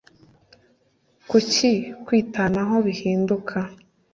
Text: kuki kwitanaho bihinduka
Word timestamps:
kuki 1.29 1.71
kwitanaho 2.05 2.75
bihinduka 2.85 3.57